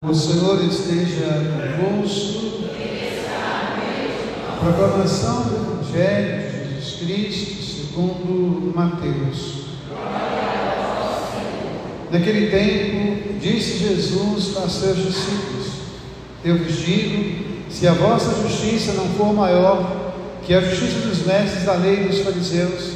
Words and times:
O 0.00 0.14
Senhor 0.14 0.62
esteja 0.62 1.26
convosco. 1.76 2.68
Proclamação 4.60 5.42
do 5.42 5.82
Evangelho 5.82 6.52
de 6.52 6.74
Jesus 6.76 7.00
Cristo 7.00 7.62
segundo 7.64 8.72
Mateus. 8.76 9.64
Naquele 12.12 12.48
tempo, 12.48 13.38
disse 13.40 13.78
Jesus 13.78 14.56
a 14.58 14.68
seus 14.68 14.98
discípulos: 14.98 15.66
Eu 16.44 16.58
vos 16.58 16.76
digo, 16.76 17.64
se 17.68 17.88
a 17.88 17.94
vossa 17.94 18.40
justiça 18.40 18.92
não 18.92 19.08
for 19.14 19.34
maior 19.34 20.12
que 20.44 20.54
a 20.54 20.60
justiça 20.60 21.08
dos 21.08 21.26
mestres 21.26 21.64
da 21.64 21.74
lei 21.74 22.04
dos 22.04 22.20
fariseus, 22.20 22.92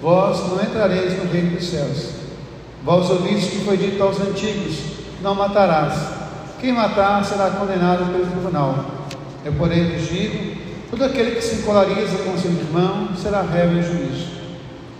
vós 0.00 0.38
não 0.48 0.62
entrareis 0.62 1.22
no 1.22 1.30
reino 1.30 1.54
dos 1.54 1.68
céus. 1.68 2.12
Vós 2.82 3.10
ouvistes 3.10 3.50
que 3.50 3.58
foi 3.66 3.76
dito 3.76 4.02
aos 4.02 4.18
antigos: 4.18 4.78
Não 5.20 5.34
matarás. 5.34 6.24
Quem 6.66 6.74
matar 6.74 7.24
será 7.24 7.50
condenado 7.50 8.10
pelo 8.10 8.26
tribunal. 8.26 8.84
Eu, 9.44 9.52
porém, 9.52 9.88
vos 9.88 10.08
digo: 10.08 10.56
todo 10.90 11.04
aquele 11.04 11.36
que 11.36 11.40
se 11.40 11.60
encolariza 11.60 12.18
com 12.24 12.36
seu 12.36 12.50
irmão 12.50 13.10
será 13.16 13.42
réu 13.42 13.70
em 13.70 13.82
juízo. 13.84 14.26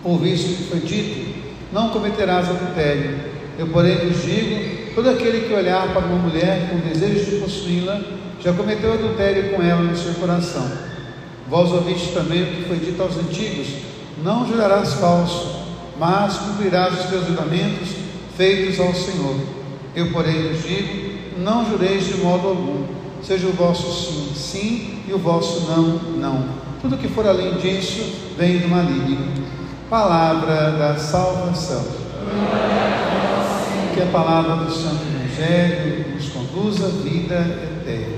Ouviste 0.04 0.52
o 0.52 0.56
que 0.58 0.62
foi 0.62 0.78
dito: 0.78 1.34
não 1.72 1.88
cometerás 1.88 2.48
adultério. 2.48 3.18
Eu, 3.58 3.66
porém, 3.66 3.96
vos 3.96 4.22
digo: 4.22 4.94
todo 4.94 5.10
aquele 5.10 5.48
que 5.48 5.54
olhar 5.54 5.92
para 5.92 6.06
uma 6.06 6.28
mulher 6.28 6.70
com 6.70 6.88
desejo 6.88 7.32
de 7.32 7.40
possuí-la 7.40 8.00
já 8.40 8.52
cometeu 8.52 8.92
adultério 8.92 9.50
com 9.50 9.60
ela 9.60 9.82
no 9.82 9.96
seu 9.96 10.14
coração. 10.14 10.70
Vós 11.48 11.72
ouviste 11.72 12.12
também 12.12 12.44
o 12.44 12.46
que 12.46 12.68
foi 12.68 12.76
dito 12.76 13.02
aos 13.02 13.16
antigos: 13.16 13.66
não 14.22 14.46
jurarás 14.46 14.92
falso, 14.92 15.64
mas 15.98 16.36
cumprirás 16.36 16.94
os 16.94 17.06
teus 17.06 17.26
juramentos 17.26 17.88
feitos 18.36 18.78
ao 18.78 18.94
Senhor. 18.94 19.34
Eu, 19.96 20.12
porém, 20.12 20.52
vos 20.52 20.62
digo: 20.62 21.05
não 21.38 21.68
jureis 21.68 22.06
de 22.06 22.18
modo 22.18 22.48
algum, 22.48 22.84
seja 23.22 23.46
o 23.46 23.52
vosso 23.52 23.92
sim, 23.92 24.32
sim, 24.34 24.98
e 25.08 25.12
o 25.12 25.18
vosso 25.18 25.70
não, 25.70 25.98
não. 26.18 26.44
Tudo 26.80 26.96
que 26.96 27.08
for 27.08 27.26
além 27.26 27.54
disso 27.54 28.12
vem 28.36 28.58
do 28.58 28.68
maligno. 28.68 29.44
Palavra 29.88 30.72
da 30.72 30.96
salvação. 30.96 31.84
Que 33.94 34.02
a 34.02 34.06
palavra 34.06 34.64
do 34.64 34.70
Santo 34.70 35.02
Evangelho 35.04 36.14
nos 36.14 36.28
conduza 36.28 36.86
à 36.86 36.90
vida 36.90 37.34
eterna. 37.34 38.16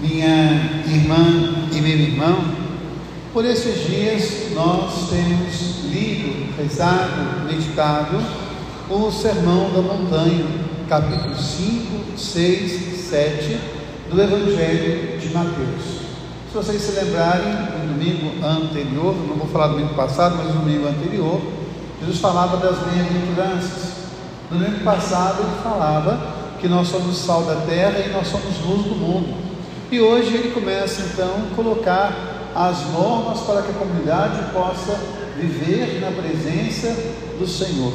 Minha 0.00 0.82
irmã 0.86 1.68
e 1.72 1.80
meu 1.80 1.96
irmão, 1.96 2.38
por 3.32 3.44
esses 3.44 3.86
dias 3.86 4.52
nós 4.54 5.08
temos 5.08 5.84
lido, 5.90 6.54
rezado, 6.56 7.46
meditado 7.46 8.45
o 8.88 9.10
Sermão 9.10 9.70
da 9.72 9.82
Montanha, 9.82 10.46
capítulo 10.88 11.34
5, 11.36 12.16
6, 12.16 13.08
7 13.10 13.60
do 14.08 14.22
Evangelho 14.22 15.18
de 15.18 15.28
Mateus. 15.30 15.82
Se 16.48 16.54
vocês 16.54 16.82
se 16.82 16.92
lembrarem, 16.92 17.52
no 17.82 17.94
domingo 17.94 18.46
anterior, 18.46 19.16
não 19.26 19.36
vou 19.36 19.48
falar 19.48 19.68
do 19.68 19.74
domingo 19.74 19.94
passado, 19.94 20.36
mas 20.36 20.54
no 20.54 20.60
domingo 20.60 20.86
anterior, 20.86 21.40
Jesus 22.00 22.20
falava 22.20 22.58
das 22.58 22.78
bem-aventuranças. 22.78 23.92
No 24.52 24.58
domingo 24.60 24.84
passado 24.84 25.42
ele 25.42 25.62
falava 25.64 26.34
que 26.60 26.68
nós 26.68 26.86
somos 26.86 27.18
sal 27.18 27.42
da 27.42 27.56
terra 27.66 27.98
e 28.06 28.12
nós 28.12 28.28
somos 28.28 28.56
luz 28.64 28.86
do 28.86 28.94
mundo. 28.94 29.34
E 29.90 30.00
hoje 30.00 30.32
ele 30.32 30.52
começa 30.52 31.02
então 31.02 31.48
a 31.50 31.56
colocar 31.56 32.12
as 32.54 32.88
normas 32.92 33.40
para 33.40 33.62
que 33.62 33.70
a 33.70 33.74
comunidade 33.74 34.52
possa 34.52 34.96
viver 35.36 36.00
na 36.00 36.12
presença 36.12 36.96
do 37.36 37.48
Senhor. 37.48 37.92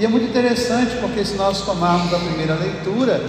E 0.00 0.04
é 0.06 0.08
muito 0.08 0.30
interessante 0.30 0.96
porque 0.98 1.22
se 1.22 1.34
nós 1.34 1.60
tomarmos 1.60 2.14
a 2.14 2.16
primeira 2.16 2.54
leitura, 2.54 3.20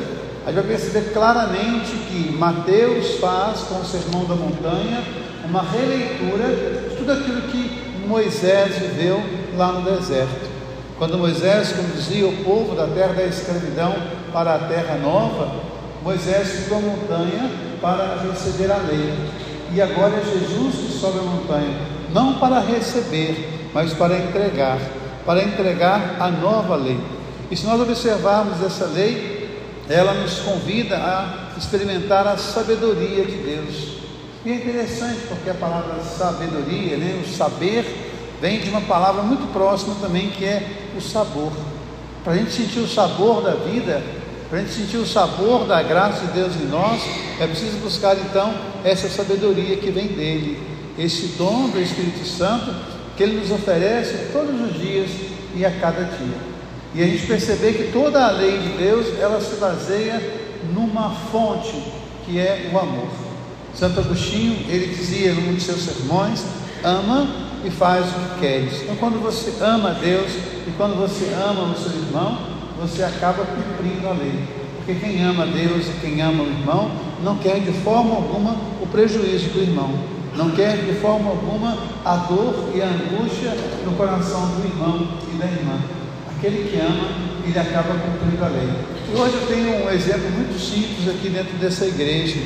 a 0.45 0.51
gente 0.53 0.55
vai 0.55 0.63
perceber 0.63 1.11
claramente 1.11 1.91
que 2.07 2.31
Mateus 2.31 3.19
faz 3.19 3.59
com 3.63 3.81
o 3.81 3.85
Sermão 3.85 4.23
da 4.23 4.35
Montanha 4.35 5.03
uma 5.43 5.63
releitura 5.63 6.47
de 6.47 6.95
tudo 6.95 7.11
aquilo 7.11 7.41
que 7.41 8.07
Moisés 8.07 8.77
viveu 8.77 9.21
lá 9.57 9.73
no 9.73 9.81
deserto. 9.81 10.49
Quando 10.97 11.17
Moisés 11.17 11.73
conduzia 11.73 12.25
o 12.25 12.37
povo 12.37 12.73
da 12.73 12.87
terra 12.87 13.15
da 13.15 13.25
escravidão 13.25 13.93
para 14.31 14.55
a 14.55 14.59
terra 14.59 14.95
nova, 14.95 15.53
Moisés 16.01 16.47
subiu 16.47 16.77
a 16.77 16.79
montanha 16.79 17.51
para 17.81 18.23
receber 18.31 18.71
a 18.71 18.77
lei. 18.77 19.13
E 19.73 19.81
agora 19.81 20.15
é 20.15 20.23
Jesus 20.23 20.75
que 20.75 20.97
sobe 20.97 21.19
a 21.19 21.23
montanha, 21.23 21.77
não 22.13 22.35
para 22.35 22.61
receber, 22.61 23.69
mas 23.73 23.91
para 23.91 24.17
entregar 24.17 24.79
para 25.25 25.43
entregar 25.43 26.17
a 26.19 26.29
nova 26.29 26.75
lei. 26.75 26.99
E 27.49 27.55
se 27.55 27.65
nós 27.65 27.79
observarmos 27.81 28.63
essa 28.63 28.85
lei, 28.85 29.49
ela 29.89 30.13
nos 30.13 30.39
convida 30.39 30.97
a 30.97 31.57
experimentar 31.57 32.25
a 32.27 32.37
sabedoria 32.37 33.25
de 33.25 33.37
Deus. 33.37 34.01
E 34.45 34.51
é 34.51 34.55
interessante 34.55 35.19
porque 35.27 35.49
a 35.49 35.53
palavra 35.53 36.01
sabedoria, 36.03 36.97
né, 36.97 37.21
o 37.23 37.27
saber, 37.27 37.85
vem 38.41 38.59
de 38.59 38.69
uma 38.69 38.81
palavra 38.81 39.21
muito 39.21 39.51
próxima 39.53 39.95
também 40.01 40.29
que 40.29 40.45
é 40.45 40.65
o 40.97 41.01
sabor. 41.01 41.51
Para 42.23 42.33
a 42.33 42.37
gente 42.37 42.51
sentir 42.51 42.79
o 42.79 42.87
sabor 42.87 43.43
da 43.43 43.51
vida, 43.51 44.01
para 44.49 44.59
a 44.59 44.61
gente 44.61 44.73
sentir 44.73 44.97
o 44.97 45.05
sabor 45.05 45.65
da 45.65 45.83
graça 45.83 46.25
de 46.25 46.31
Deus 46.33 46.55
em 46.55 46.65
nós, 46.65 47.01
é 47.39 47.45
preciso 47.45 47.77
buscar 47.77 48.17
então 48.17 48.53
essa 48.83 49.07
sabedoria 49.09 49.77
que 49.77 49.91
vem 49.91 50.07
dele, 50.07 50.59
esse 50.97 51.37
dom 51.37 51.69
do 51.69 51.79
Espírito 51.79 52.25
Santo 52.25 52.73
que 53.21 53.25
Ele 53.25 53.39
nos 53.39 53.51
oferece 53.51 54.29
todos 54.33 54.59
os 54.59 54.81
dias 54.81 55.11
e 55.55 55.63
a 55.63 55.69
cada 55.69 56.05
dia. 56.05 56.37
E 56.95 57.03
a 57.03 57.05
gente 57.05 57.27
perceber 57.27 57.73
que 57.73 57.91
toda 57.91 58.25
a 58.25 58.31
lei 58.31 58.57
de 58.57 58.69
Deus, 58.69 59.05
ela 59.19 59.39
se 59.39 59.57
baseia 59.57 60.19
numa 60.73 61.11
fonte, 61.31 61.71
que 62.25 62.39
é 62.39 62.71
o 62.73 62.79
amor. 62.79 63.09
Santo 63.75 63.99
Agostinho, 63.99 64.65
ele 64.67 64.87
dizia 64.87 65.35
num 65.35 65.53
de 65.53 65.61
seus 65.61 65.83
sermões, 65.83 66.43
ama 66.83 67.27
e 67.63 67.69
faz 67.69 68.07
o 68.07 68.33
que 68.33 68.39
queres. 68.39 68.81
Então 68.81 68.95
quando 68.95 69.21
você 69.21 69.53
ama 69.63 69.91
Deus 69.91 70.31
e 70.67 70.71
quando 70.75 70.95
você 70.95 71.31
ama 71.35 71.71
o 71.71 71.77
seu 71.77 71.91
irmão, 71.91 72.39
você 72.79 73.03
acaba 73.03 73.45
cumprindo 73.45 74.07
a 74.07 74.13
lei. 74.13 74.47
Porque 74.77 74.95
quem 74.95 75.23
ama 75.23 75.45
Deus 75.45 75.85
e 75.85 75.99
quem 76.01 76.19
ama 76.23 76.43
o 76.43 76.47
irmão, 76.47 76.91
não 77.23 77.37
quer 77.37 77.59
de 77.59 77.71
forma 77.83 78.15
alguma 78.15 78.57
o 78.81 78.87
prejuízo 78.87 79.49
do 79.49 79.61
irmão 79.61 80.20
não 80.35 80.51
quer 80.51 80.77
de 80.77 80.93
forma 80.99 81.29
alguma 81.29 81.77
a 82.05 82.15
dor 82.17 82.71
e 82.73 82.81
a 82.81 82.87
angústia 82.87 83.51
no 83.85 83.91
coração 83.93 84.47
do 84.55 84.65
irmão 84.65 85.07
e 85.33 85.37
da 85.37 85.45
irmã. 85.45 85.79
Aquele 86.37 86.69
que 86.69 86.79
ama, 86.79 87.09
ele 87.45 87.59
acaba 87.59 87.95
cumprindo 87.95 88.43
a 88.43 88.47
lei. 88.47 88.69
E 89.09 89.15
hoje 89.15 89.33
eu 89.35 89.47
tenho 89.47 89.85
um 89.85 89.89
exemplo 89.89 90.29
muito 90.31 90.59
simples 90.59 91.07
aqui 91.09 91.29
dentro 91.29 91.57
dessa 91.57 91.85
igreja. 91.85 92.39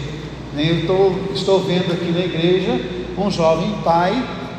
Eu 0.58 0.80
estou, 0.80 1.20
estou 1.34 1.64
vendo 1.64 1.92
aqui 1.94 2.12
na 2.12 2.26
igreja 2.26 2.80
um 3.18 3.30
jovem 3.30 3.72
pai 3.84 4.14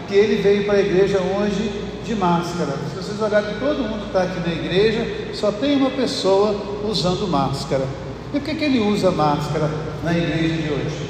que 0.06 0.14
ele 0.14 0.42
veio 0.42 0.64
para 0.64 0.74
a 0.74 0.80
igreja 0.80 1.18
hoje 1.18 1.70
de 2.04 2.14
máscara. 2.14 2.74
Se 2.90 2.96
vocês 2.96 3.20
olharem, 3.20 3.56
todo 3.58 3.82
mundo 3.82 4.02
que 4.02 4.06
está 4.06 4.22
aqui 4.22 4.40
na 4.46 4.54
igreja, 4.54 5.34
só 5.34 5.50
tem 5.50 5.76
uma 5.76 5.90
pessoa 5.90 6.54
usando 6.88 7.26
máscara. 7.26 7.84
E 8.32 8.38
por 8.38 8.42
que, 8.42 8.54
que 8.54 8.64
ele 8.64 8.78
usa 8.80 9.10
máscara 9.10 9.68
na 10.04 10.16
igreja 10.16 10.54
de 10.54 10.72
hoje? 10.72 11.05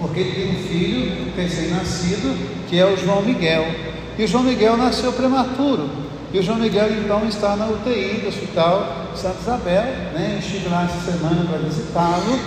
Porque 0.00 0.20
ele 0.20 0.32
tem 0.32 0.50
um 0.50 0.68
filho 0.68 1.32
recém-nascido, 1.36 2.36
que 2.68 2.78
é 2.78 2.86
o 2.86 2.96
João 2.96 3.22
Miguel. 3.22 3.66
E 4.18 4.24
o 4.24 4.28
João 4.28 4.44
Miguel 4.44 4.76
nasceu 4.76 5.12
prematuro. 5.12 5.88
E 6.32 6.38
o 6.38 6.42
João 6.42 6.58
Miguel 6.58 6.88
então 6.92 7.26
está 7.26 7.54
na 7.56 7.66
UTI 7.66 8.20
do 8.22 8.28
Hospital 8.28 9.10
Santa 9.14 9.40
Isabel, 9.42 9.82
né? 10.14 10.38
estive 10.40 10.68
lá 10.68 10.84
essa 10.84 11.12
semana 11.12 11.44
para 11.44 11.58
visitá-lo. 11.58 12.38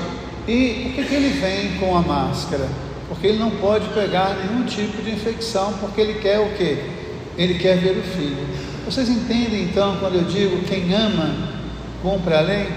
E 0.48 0.84
por 0.84 0.94
que, 0.96 1.04
que 1.04 1.16
ele 1.16 1.40
vem 1.40 1.78
com 1.80 1.96
a 1.96 2.02
máscara? 2.02 2.68
Porque 3.08 3.28
ele 3.28 3.40
não 3.40 3.52
pode 3.52 3.88
pegar 3.90 4.36
nenhum 4.36 4.66
tipo 4.66 5.02
de 5.02 5.12
infecção, 5.12 5.74
porque 5.80 6.02
ele 6.02 6.16
quer 6.16 6.40
o 6.40 6.50
quê? 6.56 6.78
Ele 7.38 7.56
quer 7.56 7.78
ver 7.78 7.98
o 7.98 8.02
filho. 8.02 8.48
Vocês 8.86 9.10
entendem 9.10 9.64
então 9.64 9.98
quando 10.00 10.16
eu 10.16 10.24
digo 10.24 10.64
quem 10.64 10.94
ama, 10.94 11.50
cumpre 12.02 12.34
a 12.34 12.42
lei? 12.42 12.68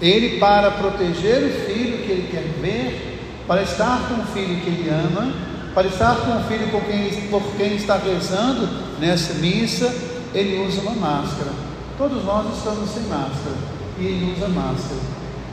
Ele, 0.00 0.38
para 0.38 0.70
proteger 0.72 1.44
o 1.44 1.50
filho 1.66 1.98
que 1.98 2.10
ele 2.10 2.28
quer 2.30 2.44
ver, 2.60 3.13
para 3.46 3.62
estar 3.62 4.08
com 4.08 4.22
o 4.22 4.26
filho 4.26 4.60
que 4.60 4.68
ele 4.68 4.88
ama, 4.88 5.32
para 5.74 5.88
estar 5.88 6.16
com 6.16 6.36
o 6.38 6.44
filho 6.44 6.68
por 6.70 6.82
quem, 6.84 7.10
por 7.28 7.42
quem 7.56 7.74
está 7.76 7.96
rezando 7.96 8.68
nessa 8.98 9.34
missa, 9.34 9.92
ele 10.34 10.64
usa 10.66 10.80
uma 10.80 10.92
máscara. 10.92 11.50
Todos 11.98 12.24
nós 12.24 12.56
estamos 12.56 12.90
sem 12.90 13.02
máscara 13.04 13.56
e 13.98 14.04
ele 14.04 14.34
usa 14.36 14.48
máscara. 14.48 15.00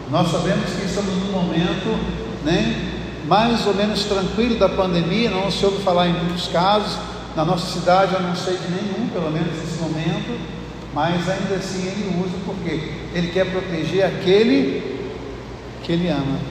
Nós 0.09 0.31
sabemos 0.31 0.65
que 0.71 0.85
estamos 0.85 1.15
num 1.15 1.31
momento 1.31 1.99
né, 2.43 2.91
mais 3.25 3.65
ou 3.65 3.73
menos 3.73 4.03
tranquilo 4.05 4.57
da 4.57 4.69
pandemia, 4.69 5.29
não 5.29 5.51
se 5.51 5.65
ouve 5.65 5.83
falar 5.83 6.07
em 6.07 6.13
muitos 6.13 6.47
casos. 6.47 6.97
Na 7.35 7.45
nossa 7.45 7.79
cidade 7.79 8.13
eu 8.13 8.21
não 8.21 8.35
sei 8.35 8.57
de 8.57 8.71
nenhum, 8.71 9.07
pelo 9.09 9.31
menos 9.31 9.55
nesse 9.57 9.79
momento, 9.81 10.37
mas 10.93 11.29
ainda 11.29 11.55
assim 11.55 11.87
ele 11.87 12.21
usa 12.21 12.37
porque 12.45 12.91
ele 13.13 13.31
quer 13.31 13.49
proteger 13.49 14.05
aquele 14.05 14.99
que 15.81 15.93
ele 15.93 16.09
ama. 16.09 16.50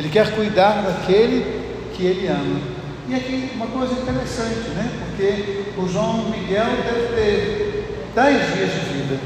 Ele 0.00 0.08
quer 0.08 0.34
cuidar 0.34 0.80
daquele 0.80 1.60
que 1.92 2.06
ele 2.06 2.26
ama. 2.26 2.58
E 3.06 3.14
aqui 3.14 3.50
uma 3.54 3.66
coisa 3.66 3.92
interessante, 3.92 4.70
né? 4.70 4.90
Porque 4.98 5.64
o 5.76 5.86
João 5.86 6.30
Miguel 6.30 6.64
deve 6.86 7.14
ter 7.14 8.10
dez 8.14 8.54
dias 8.54 8.70
de 8.72 8.80
vida. 8.94 9.20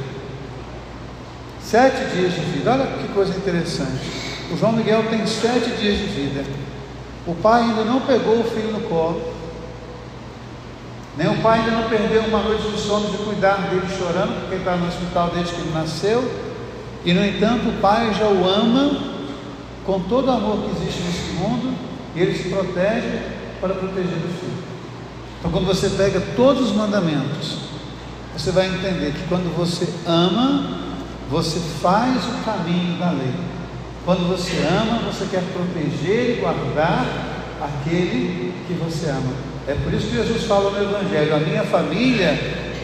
Sete 1.62 2.17
dias 2.17 2.32
de 2.32 2.41
vida. 2.41 2.73
Olha 2.73 2.87
que 2.87 3.06
coisa 3.15 3.37
interessante. 3.37 4.03
O 4.50 4.56
João 4.56 4.73
Miguel 4.73 5.05
tem 5.09 5.25
sete 5.29 5.71
dias 5.81 5.97
de 5.97 6.06
vida. 6.06 6.44
O 7.25 7.37
pai 7.37 7.62
ainda 7.62 7.85
não 7.85 8.00
pegou 8.00 8.41
o 8.41 8.50
filho 8.50 8.73
no 8.73 8.81
colo. 8.81 9.32
Nem 11.17 11.29
o 11.29 11.37
pai 11.37 11.61
ainda 11.61 11.71
não 11.71 11.88
perdeu 11.88 12.23
uma 12.23 12.41
noite 12.41 12.69
de 12.69 12.81
sono 12.81 13.11
de 13.12 13.19
cuidar 13.19 13.69
dele 13.71 13.87
chorando, 13.97 14.41
porque 14.41 14.55
ele 14.56 14.62
está 14.62 14.75
no 14.75 14.88
hospital 14.88 15.31
desde 15.32 15.55
que 15.55 15.61
ele 15.61 15.73
nasceu. 15.73 16.29
E 17.05 17.12
no 17.12 17.25
entanto, 17.25 17.69
o 17.69 17.81
pai 17.81 18.12
já 18.12 18.26
o 18.26 18.44
ama 18.44 19.13
com 19.84 20.00
todo 20.00 20.28
o 20.28 20.31
amor 20.31 20.58
que 20.58 20.82
existe 20.82 21.02
nesse 21.02 21.32
mundo 21.32 21.75
ele 22.16 22.36
se 22.36 22.48
protege 22.48 23.22
para 23.60 23.75
proteger 23.75 24.04
o 24.04 24.38
filho. 24.38 24.64
Então, 25.38 25.50
quando 25.50 25.66
você 25.66 25.90
pega 25.90 26.20
todos 26.36 26.70
os 26.70 26.76
mandamentos, 26.76 27.58
você 28.36 28.50
vai 28.50 28.66
entender 28.66 29.12
que 29.12 29.26
quando 29.28 29.54
você 29.56 29.88
ama, 30.06 30.78
você 31.31 31.58
faz 31.81 32.25
o 32.25 32.44
caminho 32.44 32.98
da 32.98 33.10
lei. 33.10 33.34
Quando 34.04 34.28
você 34.28 34.52
ama, 34.69 35.00
você 35.10 35.26
quer 35.31 35.42
proteger 35.52 36.38
e 36.38 36.40
guardar 36.40 37.06
aquele 37.60 38.52
que 38.66 38.75
você 38.75 39.10
ama. 39.10 39.32
É 39.66 39.75
por 39.75 39.92
isso 39.92 40.08
que 40.08 40.16
Jesus 40.16 40.44
fala 40.44 40.70
no 40.70 40.82
Evangelho: 40.82 41.34
a 41.34 41.38
minha 41.38 41.64
família 41.64 42.38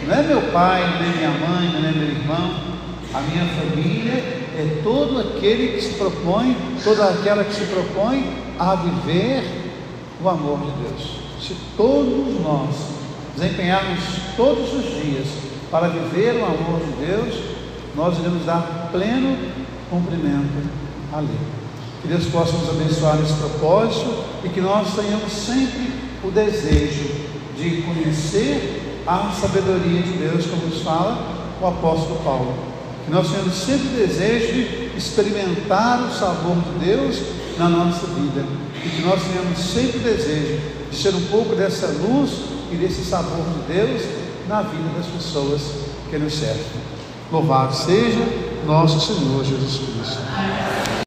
não 0.07 0.15
é 0.15 0.23
meu 0.23 0.43
pai, 0.51 0.99
nem 1.01 1.17
minha 1.17 1.31
mãe, 1.31 1.81
nem 1.81 1.93
meu 1.93 2.09
irmão. 2.09 2.70
A 3.13 3.21
minha 3.23 3.45
família 3.45 4.13
é 4.13 4.81
todo 4.85 5.19
aquele 5.19 5.75
que 5.75 5.83
se 5.83 5.95
propõe, 5.95 6.57
toda 6.85 7.09
aquela 7.09 7.43
que 7.43 7.55
se 7.55 7.65
propõe 7.65 8.37
a 8.59 8.77
viver 8.77 9.43
o 10.23 10.29
amor 10.29 10.61
de 10.61 10.71
Deus. 10.83 11.19
Se 11.41 11.57
todos 11.77 12.41
nós 12.41 12.77
desempenharmos 13.37 14.01
todos 14.37 14.73
os 14.75 14.85
dias 15.03 15.27
para 15.71 15.89
viver 15.89 16.37
o 16.37 16.45
amor 16.45 16.81
de 16.81 17.07
Deus, 17.07 17.35
nós 17.97 18.17
iremos 18.19 18.45
dar 18.45 18.91
pleno 18.93 19.37
cumprimento 19.91 20.69
à 21.13 21.19
lei. 21.19 21.39
Que 22.03 22.09
Deus 22.09 22.27
possa 22.27 22.53
nos 22.53 22.71
abençoar 22.71 23.17
nesse 23.17 23.35
propósito 23.35 24.25
e 24.45 24.49
que 24.51 24.61
nós 24.61 24.95
tenhamos 24.95 25.33
sempre 25.33 25.93
o 26.23 26.31
desejo 26.31 27.29
de 27.57 27.83
conhecer 27.83 29.03
a 29.07 29.33
sabedoria 29.33 30.03
de 30.03 30.13
Deus, 30.13 30.47
como 30.47 30.67
nos 30.67 30.83
fala 30.83 31.19
o 31.61 31.67
apóstolo 31.67 32.21
Paulo. 32.23 32.70
Que 33.05 33.11
nós 33.11 33.29
tenhamos 33.31 33.55
sempre 33.55 33.89
desejo 33.89 34.53
de 34.53 34.99
experimentar 34.99 36.03
o 36.03 36.13
sabor 36.13 36.57
de 36.57 36.87
Deus 36.87 37.23
na 37.59 37.69
nossa 37.69 38.07
vida. 38.07 38.45
E 38.85 38.89
que 38.89 39.03
nós 39.03 39.21
tenhamos 39.23 39.59
sempre 39.59 39.99
desejo 39.99 40.61
de 40.91 40.97
ser 40.97 41.15
um 41.15 41.23
pouco 41.27 41.55
dessa 41.55 41.87
luz 41.87 42.31
e 42.73 42.77
desse 42.77 43.05
sabor 43.05 43.45
de 43.45 43.75
Deus 43.75 44.03
na 44.49 44.63
vida 44.63 44.91
das 44.97 45.07
pessoas 45.07 45.61
que 46.09 46.19
nos 46.19 46.35
servem. 46.35 46.65
Louvado 47.31 47.75
seja 47.75 48.27
nosso 48.67 49.15
Senhor 49.15 49.45
Jesus 49.45 49.79
Cristo. 49.79 50.90